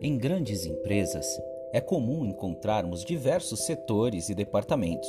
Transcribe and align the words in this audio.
Em 0.00 0.16
grandes 0.18 0.66
empresas, 0.66 1.26
é 1.72 1.80
comum 1.80 2.24
encontrarmos 2.24 3.04
diversos 3.04 3.64
setores 3.64 4.28
e 4.28 4.34
departamentos. 4.34 5.08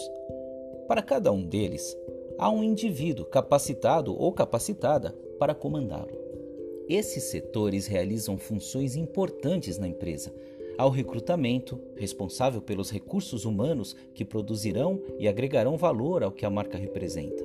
Para 0.88 1.02
cada 1.02 1.32
um 1.32 1.44
deles, 1.44 1.98
há 2.38 2.50
um 2.50 2.64
indivíduo 2.64 3.26
capacitado 3.26 4.18
ou 4.18 4.32
capacitada 4.32 5.14
para 5.38 5.54
comandá-lo. 5.54 6.18
Esses 6.88 7.24
setores 7.26 7.86
realizam 7.86 8.38
funções 8.38 8.96
importantes 8.96 9.78
na 9.78 9.88
empresa. 9.88 10.34
Ao 10.80 10.90
recrutamento, 10.90 11.78
responsável 11.98 12.62
pelos 12.62 12.90
recursos 12.90 13.44
humanos 13.44 13.94
que 14.16 14.24
produzirão 14.24 15.02
e 15.20 15.28
agregarão 15.28 15.76
valor 15.76 16.24
ao 16.24 16.32
que 16.32 16.46
a 16.46 16.50
marca 16.50 16.78
representa. 16.78 17.44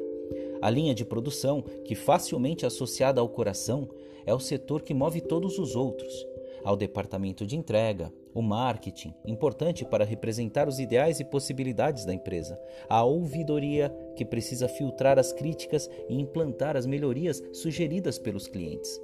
A 0.62 0.70
linha 0.70 0.94
de 0.94 1.04
produção, 1.04 1.60
que 1.84 1.96
facilmente 1.96 2.64
associada 2.64 3.20
ao 3.20 3.28
coração, 3.28 3.88
é 4.24 4.32
o 4.32 4.38
setor 4.38 4.82
que 4.82 4.94
move 4.94 5.20
todos 5.20 5.58
os 5.58 5.74
outros. 5.74 6.14
Ao 6.62 6.76
departamento 6.76 7.44
de 7.44 7.56
entrega, 7.56 8.12
o 8.32 8.40
marketing, 8.40 9.12
importante 9.26 9.84
para 9.84 10.04
representar 10.04 10.68
os 10.68 10.78
ideais 10.78 11.18
e 11.18 11.24
possibilidades 11.24 12.04
da 12.04 12.14
empresa, 12.14 12.56
a 12.88 13.02
ouvidoria, 13.02 13.92
que 14.14 14.24
precisa 14.24 14.68
filtrar 14.68 15.18
as 15.18 15.32
críticas 15.32 15.90
e 16.08 16.14
implantar 16.14 16.76
as 16.76 16.86
melhorias 16.86 17.42
sugeridas 17.52 18.16
pelos 18.16 18.46
clientes, 18.46 19.00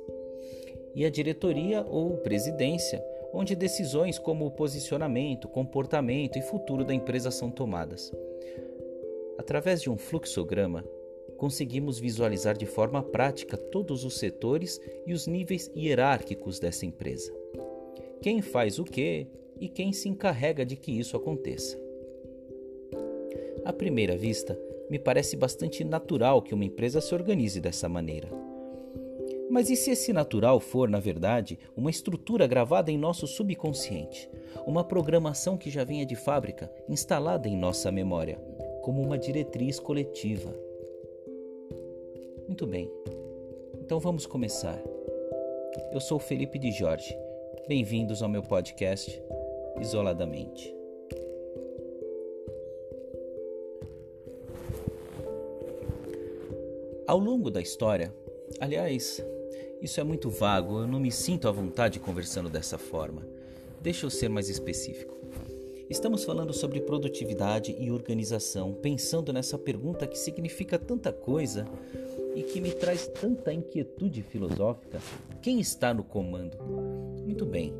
e 0.94 1.04
a 1.04 1.10
diretoria 1.10 1.84
ou 1.88 2.16
presidência, 2.18 3.04
onde 3.32 3.54
decisões 3.54 4.18
como 4.18 4.46
o 4.46 4.50
posicionamento, 4.50 5.48
comportamento 5.48 6.38
e 6.38 6.42
futuro 6.42 6.84
da 6.84 6.94
empresa 6.94 7.30
são 7.30 7.50
tomadas. 7.50 8.12
Através 9.38 9.80
de 9.80 9.90
um 9.90 9.96
fluxograma, 9.96 10.84
conseguimos 11.36 11.98
visualizar 11.98 12.56
de 12.56 12.66
forma 12.66 13.02
prática 13.02 13.56
todos 13.56 14.04
os 14.04 14.18
setores 14.18 14.80
e 15.06 15.12
os 15.12 15.26
níveis 15.26 15.70
hierárquicos 15.74 16.58
dessa 16.58 16.84
empresa 16.84 17.40
quem 18.20 18.42
faz 18.42 18.78
o 18.78 18.84
que 18.84 19.26
e 19.58 19.68
quem 19.68 19.92
se 19.92 20.08
encarrega 20.08 20.64
de 20.64 20.76
que 20.76 20.92
isso 20.92 21.16
aconteça. 21.16 21.78
À 23.64 23.72
primeira 23.72 24.16
vista, 24.16 24.58
me 24.90 24.98
parece 24.98 25.36
bastante 25.36 25.84
natural 25.84 26.42
que 26.42 26.54
uma 26.54 26.64
empresa 26.64 27.00
se 27.00 27.14
organize 27.14 27.60
dessa 27.60 27.88
maneira. 27.88 28.28
Mas 29.50 29.68
e 29.68 29.74
se 29.74 29.90
esse 29.90 30.12
natural 30.12 30.60
for, 30.60 30.88
na 30.88 31.00
verdade, 31.00 31.58
uma 31.76 31.90
estrutura 31.90 32.46
gravada 32.46 32.92
em 32.92 32.96
nosso 32.96 33.26
subconsciente, 33.26 34.30
uma 34.64 34.84
programação 34.84 35.58
que 35.58 35.68
já 35.68 35.82
vinha 35.82 36.06
de 36.06 36.14
fábrica, 36.14 36.72
instalada 36.88 37.48
em 37.48 37.56
nossa 37.56 37.90
memória, 37.90 38.38
como 38.82 39.02
uma 39.02 39.18
diretriz 39.18 39.80
coletiva? 39.80 40.54
Muito 42.46 42.64
bem, 42.64 42.88
então 43.80 43.98
vamos 43.98 44.24
começar. 44.24 44.80
Eu 45.92 46.00
sou 46.00 46.20
Felipe 46.20 46.58
de 46.58 46.70
Jorge 46.70 47.16
Bem-vindos 47.66 48.22
ao 48.22 48.28
meu 48.28 48.42
podcast 48.42 49.22
Isoladamente. 49.80 50.74
Ao 57.06 57.18
longo 57.18 57.50
da 57.50 57.60
história, 57.60 58.14
aliás, 58.60 59.24
isso 59.80 59.98
é 59.98 60.04
muito 60.04 60.28
vago, 60.28 60.80
eu 60.80 60.86
não 60.86 61.00
me 61.00 61.10
sinto 61.10 61.48
à 61.48 61.50
vontade 61.50 61.98
conversando 61.98 62.50
dessa 62.50 62.76
forma. 62.76 63.26
Deixa 63.80 64.04
eu 64.04 64.10
ser 64.10 64.28
mais 64.28 64.48
específico. 64.48 65.18
Estamos 65.88 66.22
falando 66.22 66.52
sobre 66.52 66.80
produtividade 66.82 67.74
e 67.78 67.90
organização, 67.90 68.74
pensando 68.74 69.32
nessa 69.32 69.58
pergunta 69.58 70.06
que 70.06 70.18
significa 70.18 70.78
tanta 70.78 71.12
coisa 71.12 71.66
e 72.36 72.42
que 72.42 72.60
me 72.60 72.72
traz 72.72 73.08
tanta 73.08 73.52
inquietude 73.52 74.22
filosófica: 74.22 75.00
quem 75.40 75.58
está 75.58 75.94
no 75.94 76.04
comando? 76.04 76.58
Muito 77.24 77.46
bem, 77.46 77.74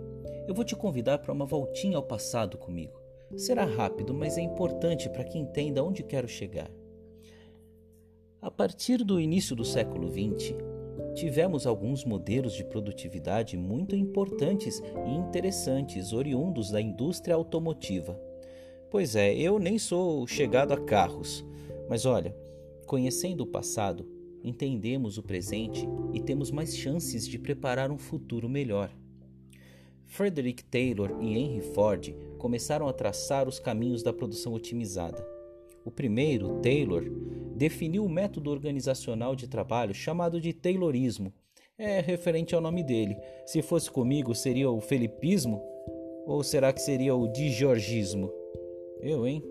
eu 0.49 0.55
vou 0.55 0.65
te 0.65 0.75
convidar 0.75 1.19
para 1.19 1.33
uma 1.33 1.45
voltinha 1.45 1.99
ao 1.99 2.03
passado 2.03 2.57
comigo. 2.57 2.99
Será 3.37 3.65
rápido, 3.65 4.13
mas 4.13 4.39
é 4.39 4.41
importante 4.41 5.09
para 5.09 5.23
que 5.23 5.39
entenda 5.39 5.85
onde 5.85 6.03
quero 6.03 6.27
chegar. 6.27 6.71
A 8.43 8.51
partir 8.51 9.05
do 9.05 9.21
início 9.21 9.55
do 9.55 9.65
século 9.65 10.09
XX, 10.11 10.57
tivemos 11.15 11.67
alguns 11.67 12.05
modelos 12.05 12.55
de 12.55 12.65
produtividade 12.65 13.57
muito 13.57 13.95
importantes 13.95 14.81
e 15.07 15.11
interessantes 15.11 16.13
oriundos 16.13 16.71
da 16.71 16.81
indústria 16.81 17.35
automotiva. 17.35 18.21
Pois 18.91 19.15
é, 19.15 19.35
eu 19.35 19.59
nem 19.59 19.79
sou 19.79 20.27
chegado 20.27 20.73
a 20.73 20.81
carros, 20.81 21.45
mas 21.89 22.07
olha, 22.07 22.35
conhecendo 22.87 23.43
o 23.43 23.47
passado, 23.47 24.07
entendemos 24.43 25.19
o 25.19 25.23
presente 25.23 25.87
e 26.13 26.21
temos 26.21 26.51
mais 26.51 26.77
chances 26.77 27.27
de 27.29 27.39
preparar 27.39 27.91
um 27.91 27.99
futuro 27.99 28.49
melhor. 28.49 28.91
Frederick 30.07 30.65
Taylor 30.65 31.17
e 31.21 31.39
Henry 31.39 31.61
Ford 31.61 32.13
começaram 32.37 32.89
a 32.89 32.93
traçar 32.93 33.47
os 33.47 33.61
caminhos 33.61 34.03
da 34.03 34.13
produção 34.13 34.53
otimizada. 34.55 35.25
O 35.85 35.91
primeiro, 35.91 36.59
Taylor, 36.61 37.05
definiu 37.61 38.07
o 38.07 38.09
método 38.09 38.51
organizacional 38.51 39.37
de 39.37 39.47
trabalho 39.47 39.93
chamado 39.93 40.41
de 40.41 40.55
Taylorismo. 40.55 41.31
É 41.77 42.01
referente 42.01 42.55
ao 42.55 42.61
nome 42.63 42.83
dele. 42.83 43.19
Se 43.45 43.61
fosse 43.61 43.91
comigo, 43.91 44.35
seria 44.35 44.71
o 44.71 44.81
Felipismo? 44.81 45.63
Ou 46.27 46.43
será 46.43 46.73
que 46.73 46.81
seria 46.81 47.15
o 47.15 47.29
Dijorgismo? 47.29 48.33
Eu, 49.03 49.27
hein? 49.27 49.45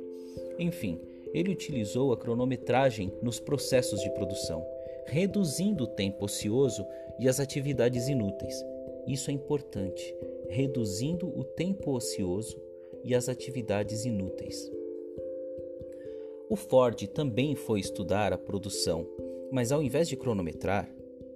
Enfim, 0.58 1.00
ele 1.36 1.52
utilizou 1.52 2.12
a 2.12 2.18
cronometragem 2.18 3.14
nos 3.22 3.40
processos 3.40 4.02
de 4.02 4.10
produção, 4.10 4.66
reduzindo 5.06 5.84
o 5.84 5.88
tempo 5.88 6.26
ocioso 6.26 6.84
e 7.20 7.30
as 7.30 7.40
atividades 7.40 8.08
inúteis. 8.08 8.56
Isso 9.08 9.30
é 9.30 9.34
importante 9.36 10.16
reduzindo 10.50 11.28
o 11.28 11.44
tempo 11.44 11.92
ocioso 11.92 12.60
e 13.04 13.14
as 13.14 13.30
atividades 13.30 14.04
inúteis. 14.04 14.79
O 16.50 16.56
Ford 16.56 17.06
também 17.10 17.54
foi 17.54 17.80
estudar 17.80 18.34
a 18.34 18.38
produção, 18.38 19.08
mas 19.52 19.72
ao 19.72 19.84
invés 19.84 20.08
de 20.08 20.18
cronometrar, 20.18 20.90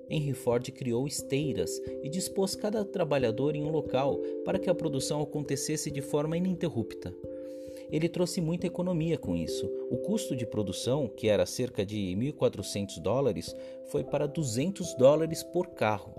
Henry 0.09 0.34
Ford 0.34 0.72
criou 0.72 1.07
esteiras 1.07 1.79
e 2.01 2.09
dispôs 2.09 2.56
cada 2.56 2.84
trabalhador 2.84 3.56
em 3.56 3.63
um 3.63 3.69
local 3.69 4.18
para 4.44 4.57
que 4.57 4.69
a 4.69 4.75
produção 4.75 5.22
acontecesse 5.22 5.91
de 5.91 6.02
forma 6.02 6.35
ininterrupta. 6.35 7.13
Ele 7.91 8.09
trouxe 8.09 8.41
muita 8.41 8.66
economia 8.66 9.18
com 9.18 9.35
isso. 9.35 9.69
O 9.91 9.97
custo 9.97 10.35
de 10.35 10.47
produção, 10.47 11.07
que 11.07 11.28
era 11.28 11.46
cerca 11.46 11.85
de 11.85 12.16
1.400 12.16 13.00
dólares, 13.00 13.56
foi 13.85 14.03
para 14.03 14.28
200 14.28 14.96
dólares 14.96 15.44
por 15.44 15.68
carro, 15.69 16.16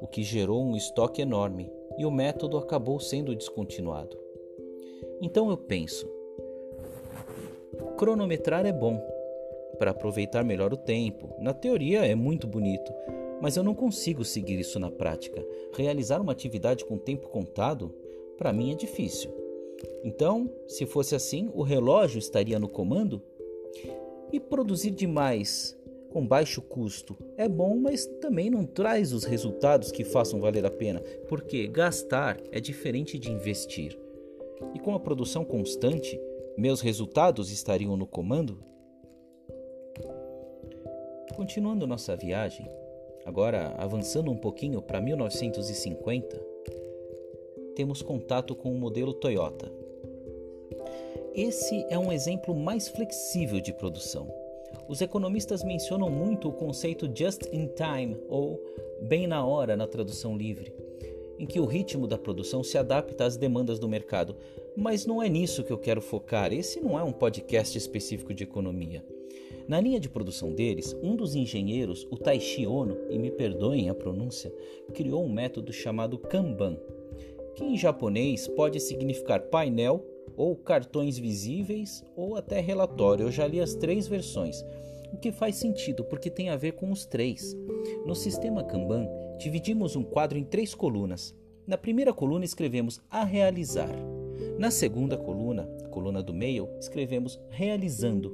o 0.00 0.06
que 0.06 0.22
gerou 0.22 0.64
um 0.64 0.74
estoque 0.74 1.20
enorme 1.20 1.70
e 1.98 2.06
o 2.06 2.10
método 2.10 2.56
acabou 2.56 2.98
sendo 2.98 3.34
descontinuado. 3.34 4.18
Então 5.20 5.50
eu 5.50 5.56
penso: 5.56 6.15
cronometrar 7.96 8.66
é 8.66 8.72
bom 8.72 9.00
para 9.78 9.90
aproveitar 9.90 10.44
melhor 10.44 10.72
o 10.72 10.76
tempo. 10.76 11.34
Na 11.38 11.52
teoria 11.52 12.04
é 12.04 12.14
muito 12.14 12.46
bonito, 12.46 12.92
mas 13.40 13.56
eu 13.56 13.64
não 13.64 13.74
consigo 13.74 14.24
seguir 14.24 14.60
isso 14.60 14.78
na 14.78 14.90
prática. 14.90 15.44
Realizar 15.74 16.20
uma 16.20 16.32
atividade 16.32 16.84
com 16.84 16.98
tempo 16.98 17.28
contado, 17.28 17.94
para 18.36 18.52
mim 18.52 18.72
é 18.72 18.74
difícil. 18.74 19.30
Então, 20.04 20.50
se 20.66 20.86
fosse 20.86 21.14
assim, 21.14 21.50
o 21.54 21.62
relógio 21.62 22.18
estaria 22.18 22.58
no 22.58 22.68
comando? 22.68 23.22
E 24.32 24.40
produzir 24.40 24.90
demais 24.90 25.76
com 26.10 26.26
baixo 26.26 26.62
custo 26.62 27.16
é 27.36 27.48
bom, 27.48 27.76
mas 27.76 28.06
também 28.20 28.50
não 28.50 28.64
traz 28.64 29.12
os 29.12 29.24
resultados 29.24 29.90
que 29.90 30.04
façam 30.04 30.40
valer 30.40 30.64
a 30.64 30.70
pena, 30.70 31.00
porque 31.28 31.66
gastar 31.66 32.38
é 32.50 32.60
diferente 32.60 33.18
de 33.18 33.30
investir. 33.30 33.98
E 34.74 34.78
com 34.78 34.94
a 34.94 35.00
produção 35.00 35.44
constante, 35.44 36.18
meus 36.56 36.80
resultados 36.80 37.50
estariam 37.50 37.96
no 37.96 38.06
comando? 38.06 38.58
Continuando 41.34 41.86
nossa 41.86 42.16
viagem, 42.16 42.68
agora 43.24 43.74
avançando 43.78 44.30
um 44.30 44.36
pouquinho 44.36 44.80
para 44.80 45.00
1950, 45.00 46.40
temos 47.74 48.02
contato 48.02 48.54
com 48.54 48.72
o 48.72 48.78
modelo 48.78 49.12
Toyota. 49.12 49.70
Esse 51.34 51.86
é 51.90 51.98
um 51.98 52.12
exemplo 52.12 52.54
mais 52.54 52.88
flexível 52.88 53.60
de 53.60 53.72
produção 53.72 54.26
os 54.88 55.00
economistas 55.00 55.64
mencionam 55.64 56.08
muito 56.08 56.48
o 56.48 56.52
conceito 56.52 57.10
just 57.12 57.42
in 57.52 57.68
time 57.68 58.16
ou 58.28 58.60
bem 59.02 59.26
na 59.26 59.44
hora 59.44 59.76
na 59.76 59.86
tradução 59.86 60.36
livre, 60.36 60.72
em 61.38 61.46
que 61.46 61.58
o 61.58 61.66
ritmo 61.66 62.06
da 62.06 62.16
produção 62.16 62.62
se 62.62 62.78
adapta 62.78 63.24
às 63.24 63.36
demandas 63.36 63.78
do 63.78 63.88
mercado. 63.88 64.36
Mas 64.76 65.06
não 65.06 65.22
é 65.22 65.28
nisso 65.28 65.64
que 65.64 65.72
eu 65.72 65.78
quero 65.78 66.02
focar, 66.02 66.52
esse 66.52 66.80
não 66.80 66.98
é 66.98 67.02
um 67.02 67.12
podcast 67.12 67.78
específico 67.78 68.34
de 68.34 68.44
economia. 68.44 69.02
Na 69.66 69.80
linha 69.80 69.98
de 69.98 70.08
produção 70.08 70.52
deles, 70.52 70.94
um 71.02 71.16
dos 71.16 71.34
engenheiros, 71.34 72.06
o 72.10 72.16
Taishi 72.18 72.66
Ono, 72.66 72.96
e 73.08 73.18
me 73.18 73.30
perdoem 73.30 73.88
a 73.88 73.94
pronúncia, 73.94 74.54
criou 74.92 75.24
um 75.24 75.32
método 75.32 75.72
chamado 75.72 76.18
Kanban, 76.18 76.78
que 77.54 77.64
em 77.64 77.76
japonês 77.76 78.46
pode 78.46 78.78
significar 78.78 79.40
painel 79.48 80.04
ou 80.36 80.54
cartões 80.54 81.16
visíveis, 81.16 82.04
ou 82.14 82.36
até 82.36 82.60
relatório. 82.60 83.24
Eu 83.24 83.32
já 83.32 83.46
li 83.46 83.60
as 83.60 83.74
três 83.74 84.06
versões, 84.06 84.62
o 85.10 85.16
que 85.16 85.32
faz 85.32 85.56
sentido 85.56 86.04
porque 86.04 86.28
tem 86.28 86.50
a 86.50 86.56
ver 86.56 86.72
com 86.72 86.92
os 86.92 87.06
três. 87.06 87.56
No 88.04 88.14
sistema 88.14 88.62
Kanban, 88.62 89.08
dividimos 89.38 89.96
um 89.96 90.04
quadro 90.04 90.36
em 90.36 90.44
três 90.44 90.74
colunas. 90.74 91.34
Na 91.66 91.78
primeira 91.78 92.12
coluna 92.12 92.44
escrevemos 92.44 93.00
a 93.10 93.24
realizar. 93.24 94.15
Na 94.58 94.70
segunda 94.70 95.16
coluna, 95.16 95.64
coluna 95.90 96.22
do 96.22 96.32
meio, 96.32 96.68
escrevemos 96.78 97.40
realizando. 97.50 98.32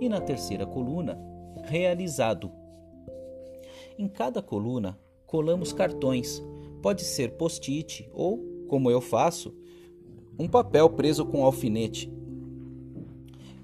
E 0.00 0.08
na 0.08 0.20
terceira 0.20 0.66
coluna, 0.66 1.18
realizado. 1.64 2.50
Em 3.98 4.08
cada 4.08 4.42
coluna, 4.42 4.98
colamos 5.26 5.72
cartões. 5.72 6.42
Pode 6.82 7.04
ser 7.04 7.32
post-it 7.32 8.08
ou, 8.12 8.38
como 8.68 8.90
eu 8.90 9.00
faço, 9.00 9.54
um 10.38 10.48
papel 10.48 10.88
preso 10.90 11.26
com 11.26 11.44
alfinete. 11.44 12.10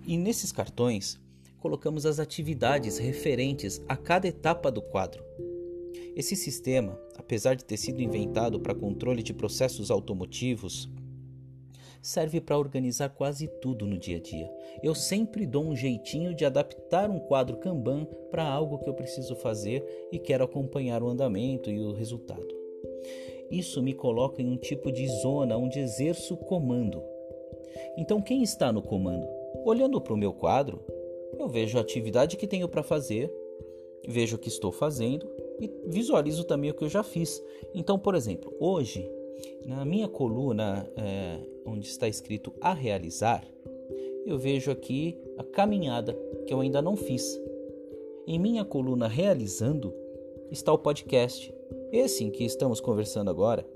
E 0.07 0.17
nesses 0.17 0.53
cartões, 0.53 1.19
colocamos 1.59 2.07
as 2.07 2.21
atividades 2.21 2.99
referentes 2.99 3.83
a 3.89 3.97
cada 3.97 4.29
etapa 4.29 4.71
do 4.71 4.83
quadro. 4.83 5.25
Esse 6.15 6.37
sistema, 6.37 6.99
apesar 7.17 7.55
de 7.55 7.65
ter 7.65 7.77
sido 7.77 8.01
inventado 8.01 8.61
para 8.61 8.75
controle 8.75 9.23
de 9.23 9.35
processos 9.35 9.91
automotivos, 9.91 10.89
serve 12.07 12.41
para 12.41 12.59
organizar 12.59 13.09
quase 13.09 13.49
tudo 13.61 13.85
no 13.85 13.99
dia 13.99 14.19
a 14.19 14.21
dia. 14.21 14.51
Eu 14.83 14.95
sempre 14.95 15.45
dou 15.45 15.65
um 15.65 15.75
jeitinho 15.75 16.35
de 16.35 16.45
adaptar 16.45 17.11
um 17.11 17.19
quadro 17.19 17.57
Kanban 17.57 18.07
para 18.31 18.45
algo 18.45 18.79
que 18.79 18.89
eu 18.89 18.95
preciso 18.95 19.35
fazer 19.35 19.85
e 20.13 20.19
quero 20.19 20.45
acompanhar 20.45 21.03
o 21.03 21.09
andamento 21.09 21.71
e 21.71 21.81
o 21.81 21.93
resultado. 21.93 22.47
Isso 23.51 23.83
me 23.83 23.93
coloca 23.93 24.41
em 24.41 24.49
um 24.49 24.57
tipo 24.57 24.91
de 24.93 25.07
zona 25.21 25.57
onde 25.57 25.81
exerço 25.81 26.37
comando. 26.37 27.03
Então, 27.97 28.23
quem 28.23 28.43
está 28.43 28.73
no 28.73 28.83
comando? 28.83 29.27
Olhando 29.65 30.01
para 30.01 30.15
o 30.15 30.17
meu 30.17 30.33
quadro, 30.33 30.81
eu 31.39 31.49
vejo 31.49 31.77
a 31.79 31.81
atividade 31.81 32.37
que 32.37 32.47
tenho 32.47 32.69
para 32.69 32.83
fazer, 32.83 33.33
vejo 34.07 34.37
o 34.37 34.39
que 34.39 34.49
estou 34.49 34.71
fazendo 34.71 35.29
e 35.61 35.71
visualizo 35.87 36.45
também 36.45 36.71
o 36.71 36.75
que 36.75 36.85
eu 36.85 36.89
já 36.89 37.03
fiz. 37.03 37.43
Então, 37.75 37.99
por 37.99 38.15
exemplo, 38.15 38.55
hoje, 38.61 39.11
na 39.65 39.85
minha 39.85 40.09
coluna 40.09 40.89
é, 40.97 41.39
onde 41.65 41.87
está 41.87 42.09
escrito 42.09 42.53
a 42.61 42.73
realizar, 42.73 43.45
eu 44.25 44.39
vejo 44.39 44.71
aqui 44.71 45.17
a 45.39 45.45
caminhada 45.45 46.13
que 46.47 46.53
eu 46.53 46.61
ainda 46.61 46.83
não 46.83 46.97
fiz. 46.97 47.41
Em 48.27 48.39
minha 48.39 48.65
coluna 48.65 49.07
realizando 49.07 49.95
está 50.51 50.73
o 50.73 50.79
podcast, 50.79 51.53
esse 51.93 52.25
em 52.25 52.31
que 52.31 52.45
estamos 52.45 52.81
conversando 52.81 53.31
agora. 53.31 53.67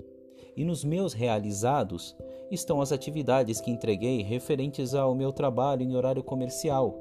E 0.55 0.65
nos 0.65 0.83
meus 0.83 1.13
realizados 1.13 2.15
estão 2.51 2.81
as 2.81 2.91
atividades 2.91 3.61
que 3.61 3.71
entreguei 3.71 4.21
referentes 4.21 4.93
ao 4.93 5.15
meu 5.15 5.31
trabalho 5.31 5.83
em 5.83 5.95
horário 5.95 6.21
comercial. 6.21 6.99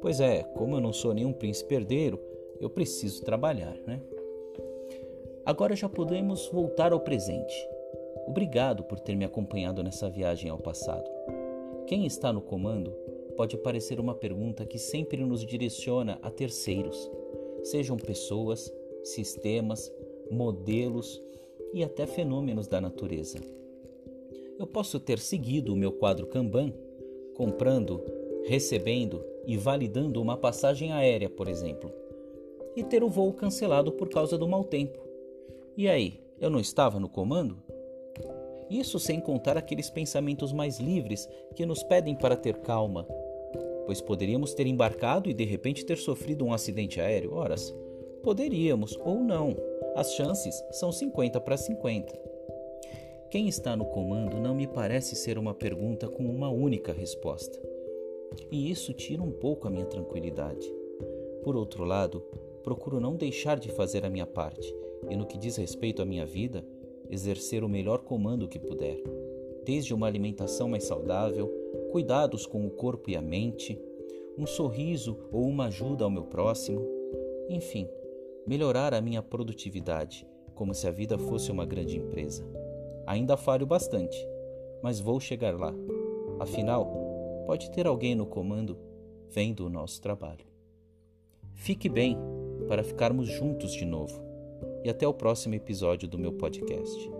Pois 0.00 0.20
é, 0.20 0.42
como 0.42 0.76
eu 0.76 0.80
não 0.80 0.92
sou 0.92 1.12
nenhum 1.12 1.32
príncipe 1.32 1.74
herdeiro, 1.74 2.20
eu 2.60 2.70
preciso 2.70 3.24
trabalhar, 3.24 3.76
né? 3.86 4.00
Agora 5.44 5.74
já 5.74 5.88
podemos 5.88 6.48
voltar 6.48 6.92
ao 6.92 7.00
presente. 7.00 7.68
Obrigado 8.26 8.84
por 8.84 9.00
ter 9.00 9.16
me 9.16 9.24
acompanhado 9.24 9.82
nessa 9.82 10.08
viagem 10.08 10.50
ao 10.50 10.58
passado. 10.58 11.08
Quem 11.86 12.06
está 12.06 12.32
no 12.32 12.40
comando 12.40 12.92
pode 13.36 13.56
parecer 13.56 13.98
uma 13.98 14.14
pergunta 14.14 14.64
que 14.64 14.78
sempre 14.78 15.24
nos 15.24 15.44
direciona 15.44 16.18
a 16.22 16.30
terceiros, 16.30 17.10
sejam 17.62 17.96
pessoas, 17.96 18.72
sistemas, 19.02 19.92
modelos 20.30 21.22
e 21.72 21.82
até 21.82 22.06
fenômenos 22.06 22.66
da 22.66 22.80
natureza. 22.80 23.38
Eu 24.58 24.66
posso 24.66 25.00
ter 25.00 25.18
seguido 25.18 25.72
o 25.72 25.76
meu 25.76 25.92
quadro 25.92 26.26
Kanban, 26.26 26.72
comprando, 27.34 28.02
recebendo 28.44 29.24
e 29.46 29.56
validando 29.56 30.20
uma 30.20 30.36
passagem 30.36 30.92
aérea, 30.92 31.28
por 31.28 31.48
exemplo, 31.48 31.90
e 32.76 32.84
ter 32.84 33.02
o 33.02 33.08
voo 33.08 33.32
cancelado 33.32 33.92
por 33.92 34.08
causa 34.08 34.38
do 34.38 34.48
mau 34.48 34.64
tempo. 34.64 34.98
E 35.76 35.88
aí, 35.88 36.20
eu 36.40 36.50
não 36.50 36.60
estava 36.60 37.00
no 37.00 37.08
comando? 37.08 37.56
Isso 38.72 38.98
sem 38.98 39.20
contar 39.20 39.58
aqueles 39.58 39.90
pensamentos 39.90 40.50
mais 40.50 40.80
livres 40.80 41.28
que 41.54 41.66
nos 41.66 41.82
pedem 41.82 42.14
para 42.14 42.34
ter 42.34 42.56
calma, 42.60 43.06
pois 43.84 44.00
poderíamos 44.00 44.54
ter 44.54 44.66
embarcado 44.66 45.28
e 45.28 45.34
de 45.34 45.44
repente 45.44 45.84
ter 45.84 45.98
sofrido 45.98 46.46
um 46.46 46.54
acidente 46.54 46.98
aéreo. 46.98 47.34
Horas, 47.34 47.70
poderíamos 48.22 48.96
ou 49.04 49.16
não. 49.16 49.54
As 49.94 50.14
chances 50.14 50.54
são 50.70 50.90
50 50.90 51.38
para 51.42 51.58
50. 51.58 52.18
Quem 53.30 53.46
está 53.46 53.76
no 53.76 53.84
comando 53.84 54.40
não 54.40 54.54
me 54.54 54.66
parece 54.66 55.16
ser 55.16 55.36
uma 55.36 55.52
pergunta 55.52 56.08
com 56.08 56.24
uma 56.24 56.48
única 56.48 56.94
resposta. 56.94 57.60
E 58.50 58.70
isso 58.70 58.94
tira 58.94 59.22
um 59.22 59.32
pouco 59.32 59.68
a 59.68 59.70
minha 59.70 59.84
tranquilidade. 59.84 60.66
Por 61.44 61.56
outro 61.56 61.84
lado, 61.84 62.20
procuro 62.62 62.98
não 62.98 63.16
deixar 63.16 63.58
de 63.58 63.70
fazer 63.70 64.06
a 64.06 64.10
minha 64.10 64.26
parte 64.26 64.74
e, 65.10 65.16
no 65.16 65.26
que 65.26 65.36
diz 65.36 65.56
respeito 65.56 66.00
à 66.00 66.06
minha 66.06 66.24
vida, 66.24 66.64
exercer 67.12 67.62
o 67.62 67.68
melhor 67.68 67.98
comando 67.98 68.48
que 68.48 68.58
puder, 68.58 68.98
desde 69.66 69.92
uma 69.92 70.06
alimentação 70.06 70.66
mais 70.70 70.84
saudável, 70.84 71.52
cuidados 71.90 72.46
com 72.46 72.66
o 72.66 72.70
corpo 72.70 73.10
e 73.10 73.16
a 73.16 73.20
mente, 73.20 73.78
um 74.38 74.46
sorriso 74.46 75.18
ou 75.30 75.46
uma 75.46 75.66
ajuda 75.66 76.04
ao 76.04 76.10
meu 76.10 76.24
próximo, 76.24 76.80
enfim, 77.50 77.86
melhorar 78.46 78.94
a 78.94 79.00
minha 79.02 79.22
produtividade, 79.22 80.26
como 80.54 80.72
se 80.72 80.88
a 80.88 80.90
vida 80.90 81.18
fosse 81.18 81.52
uma 81.52 81.66
grande 81.66 81.98
empresa. 81.98 82.48
Ainda 83.06 83.36
falho 83.36 83.66
bastante, 83.66 84.16
mas 84.82 84.98
vou 84.98 85.20
chegar 85.20 85.54
lá. 85.54 85.74
Afinal, 86.40 87.44
pode 87.46 87.70
ter 87.72 87.86
alguém 87.86 88.14
no 88.14 88.24
comando 88.24 88.78
vendo 89.28 89.66
o 89.66 89.70
nosso 89.70 90.00
trabalho. 90.00 90.46
Fique 91.52 91.90
bem 91.90 92.16
para 92.68 92.82
ficarmos 92.82 93.28
juntos 93.28 93.72
de 93.72 93.84
novo 93.84 94.31
e 94.84 94.90
até 94.90 95.06
o 95.06 95.14
próximo 95.14 95.54
episódio 95.54 96.08
do 96.08 96.18
meu 96.18 96.32
podcast. 96.32 97.10